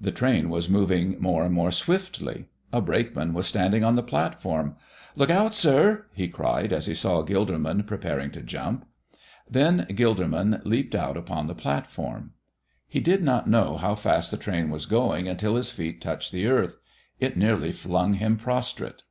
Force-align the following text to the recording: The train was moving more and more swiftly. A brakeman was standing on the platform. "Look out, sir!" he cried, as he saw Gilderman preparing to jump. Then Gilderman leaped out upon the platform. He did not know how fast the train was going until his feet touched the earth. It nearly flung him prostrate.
The 0.00 0.10
train 0.10 0.50
was 0.50 0.68
moving 0.68 1.16
more 1.20 1.44
and 1.44 1.54
more 1.54 1.70
swiftly. 1.70 2.46
A 2.72 2.80
brakeman 2.80 3.32
was 3.34 3.46
standing 3.46 3.84
on 3.84 3.94
the 3.94 4.02
platform. 4.02 4.74
"Look 5.14 5.30
out, 5.30 5.54
sir!" 5.54 6.06
he 6.12 6.26
cried, 6.26 6.72
as 6.72 6.86
he 6.86 6.94
saw 6.96 7.22
Gilderman 7.22 7.86
preparing 7.86 8.32
to 8.32 8.42
jump. 8.42 8.84
Then 9.48 9.86
Gilderman 9.90 10.60
leaped 10.64 10.96
out 10.96 11.16
upon 11.16 11.46
the 11.46 11.54
platform. 11.54 12.32
He 12.88 12.98
did 12.98 13.22
not 13.22 13.48
know 13.48 13.76
how 13.76 13.94
fast 13.94 14.32
the 14.32 14.36
train 14.36 14.70
was 14.70 14.86
going 14.86 15.28
until 15.28 15.54
his 15.54 15.70
feet 15.70 16.00
touched 16.00 16.32
the 16.32 16.48
earth. 16.48 16.76
It 17.20 17.36
nearly 17.36 17.70
flung 17.70 18.14
him 18.14 18.38
prostrate. 18.38 19.04